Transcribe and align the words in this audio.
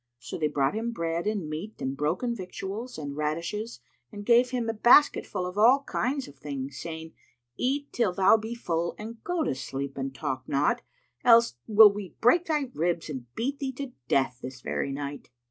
So 0.17 0.39
they 0.39 0.47
brought 0.47 0.73
him 0.73 0.93
bread 0.93 1.27
and 1.27 1.47
meat 1.47 1.79
and 1.79 1.95
broken 1.95 2.33
victuals 2.33 2.97
and 2.97 3.15
radishes 3.15 3.81
and 4.11 4.25
gave 4.25 4.49
him 4.49 4.67
a 4.67 4.73
basket 4.73 5.27
full 5.27 5.45
of 5.45 5.59
all 5.59 5.83
kinds 5.83 6.27
of 6.27 6.35
things, 6.35 6.79
saying, 6.81 7.13
"Eat 7.55 7.93
till 7.93 8.11
thou 8.11 8.35
be 8.35 8.55
full 8.55 8.95
and 8.97 9.23
go 9.23 9.43
to 9.43 9.53
sleep 9.53 9.99
and 9.99 10.11
talk 10.15 10.49
not, 10.49 10.81
else 11.23 11.53
will 11.67 11.93
we 11.93 12.15
break 12.19 12.45
thy 12.47 12.71
ribs 12.73 13.11
and 13.11 13.27
beat 13.35 13.59
thee 13.59 13.73
to 13.73 13.91
death 14.07 14.39
this 14.41 14.61
very 14.61 14.91
night." 14.91 15.29